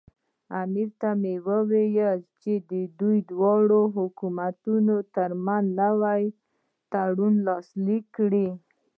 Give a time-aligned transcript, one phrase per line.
[0.61, 1.09] امیر ته
[1.45, 2.09] ووایي
[2.41, 2.73] چې د
[3.31, 6.23] دواړو حکومتونو ترمنځ نوی
[6.91, 8.47] تړون لاسلیک کړي.